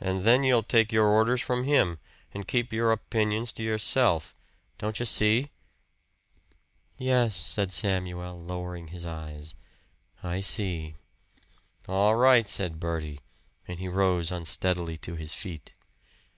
[0.00, 1.98] And then you'll take your orders from him,
[2.32, 4.32] and keep your opinions to yourself.
[4.78, 5.50] Don't you see?"
[6.96, 9.54] "Yes," said Samuel, lowering his eyes
[10.22, 10.94] "I see."
[11.86, 13.20] "All right," said Bertie;
[13.68, 15.74] and he rose unsteadily to his feet.